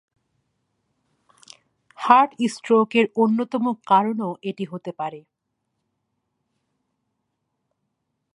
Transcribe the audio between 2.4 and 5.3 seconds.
Stroke এর অন্যতম কারণও এটি হতে পারে।